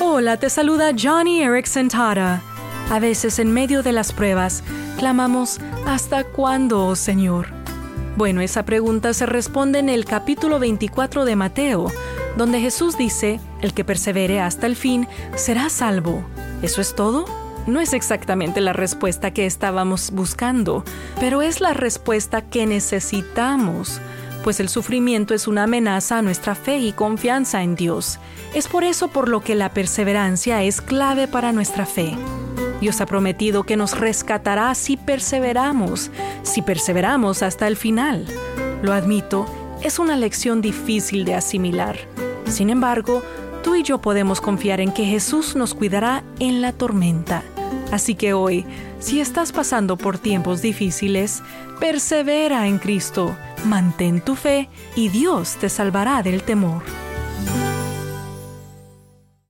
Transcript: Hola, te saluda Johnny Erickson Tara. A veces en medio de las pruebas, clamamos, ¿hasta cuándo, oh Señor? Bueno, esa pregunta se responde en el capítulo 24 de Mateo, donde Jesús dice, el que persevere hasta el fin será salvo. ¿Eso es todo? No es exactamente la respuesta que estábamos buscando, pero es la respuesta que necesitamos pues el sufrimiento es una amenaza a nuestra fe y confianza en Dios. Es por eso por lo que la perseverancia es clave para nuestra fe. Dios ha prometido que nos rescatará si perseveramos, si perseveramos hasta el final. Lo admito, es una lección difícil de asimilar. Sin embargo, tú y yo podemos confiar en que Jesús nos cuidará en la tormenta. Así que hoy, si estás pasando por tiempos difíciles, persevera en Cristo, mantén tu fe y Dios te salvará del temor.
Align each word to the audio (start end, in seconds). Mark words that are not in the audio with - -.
Hola, 0.00 0.36
te 0.36 0.50
saluda 0.50 0.92
Johnny 0.98 1.42
Erickson 1.42 1.88
Tara. 1.88 2.42
A 2.90 2.98
veces 2.98 3.38
en 3.38 3.52
medio 3.52 3.82
de 3.82 3.92
las 3.92 4.12
pruebas, 4.12 4.62
clamamos, 4.98 5.60
¿hasta 5.86 6.24
cuándo, 6.24 6.86
oh 6.86 6.96
Señor? 6.96 7.48
Bueno, 8.16 8.40
esa 8.40 8.64
pregunta 8.64 9.14
se 9.14 9.26
responde 9.26 9.78
en 9.78 9.88
el 9.88 10.04
capítulo 10.04 10.58
24 10.58 11.24
de 11.24 11.36
Mateo, 11.36 11.92
donde 12.36 12.60
Jesús 12.60 12.96
dice, 12.96 13.40
el 13.60 13.74
que 13.74 13.84
persevere 13.84 14.40
hasta 14.40 14.66
el 14.66 14.76
fin 14.76 15.06
será 15.36 15.68
salvo. 15.68 16.24
¿Eso 16.62 16.80
es 16.80 16.94
todo? 16.94 17.24
No 17.66 17.80
es 17.80 17.92
exactamente 17.92 18.60
la 18.60 18.72
respuesta 18.72 19.32
que 19.32 19.46
estábamos 19.46 20.10
buscando, 20.10 20.84
pero 21.20 21.42
es 21.42 21.60
la 21.60 21.74
respuesta 21.74 22.42
que 22.42 22.66
necesitamos 22.66 24.00
pues 24.42 24.60
el 24.60 24.68
sufrimiento 24.68 25.34
es 25.34 25.46
una 25.46 25.64
amenaza 25.64 26.18
a 26.18 26.22
nuestra 26.22 26.54
fe 26.54 26.78
y 26.78 26.92
confianza 26.92 27.62
en 27.62 27.74
Dios. 27.74 28.18
Es 28.54 28.68
por 28.68 28.84
eso 28.84 29.08
por 29.08 29.28
lo 29.28 29.40
que 29.40 29.54
la 29.54 29.70
perseverancia 29.70 30.62
es 30.62 30.80
clave 30.80 31.28
para 31.28 31.52
nuestra 31.52 31.86
fe. 31.86 32.16
Dios 32.80 33.00
ha 33.00 33.06
prometido 33.06 33.62
que 33.62 33.76
nos 33.76 33.98
rescatará 33.98 34.74
si 34.74 34.96
perseveramos, 34.96 36.10
si 36.42 36.62
perseveramos 36.62 37.42
hasta 37.42 37.68
el 37.68 37.76
final. 37.76 38.26
Lo 38.82 38.92
admito, 38.92 39.46
es 39.82 39.98
una 39.98 40.16
lección 40.16 40.60
difícil 40.60 41.24
de 41.24 41.34
asimilar. 41.34 41.96
Sin 42.46 42.70
embargo, 42.70 43.22
tú 43.62 43.76
y 43.76 43.84
yo 43.84 43.98
podemos 43.98 44.40
confiar 44.40 44.80
en 44.80 44.92
que 44.92 45.04
Jesús 45.04 45.54
nos 45.54 45.74
cuidará 45.74 46.24
en 46.40 46.60
la 46.60 46.72
tormenta. 46.72 47.42
Así 47.92 48.14
que 48.14 48.32
hoy, 48.32 48.64
si 48.98 49.20
estás 49.20 49.52
pasando 49.52 49.96
por 49.96 50.18
tiempos 50.18 50.62
difíciles, 50.62 51.42
persevera 51.78 52.66
en 52.66 52.78
Cristo, 52.78 53.36
mantén 53.64 54.20
tu 54.20 54.34
fe 54.34 54.68
y 54.96 55.08
Dios 55.08 55.56
te 55.56 55.68
salvará 55.68 56.22
del 56.22 56.42
temor. 56.42 56.82